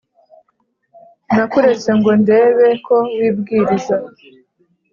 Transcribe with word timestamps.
Nakuretse 1.35 1.89
ngo 1.97 2.11
ndebe 2.21 2.67
ko 2.85 2.95
wibwiriza 3.17 3.95